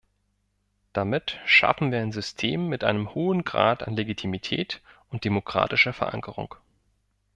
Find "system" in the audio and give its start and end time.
2.11-2.67